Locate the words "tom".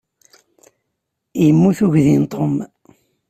2.31-2.53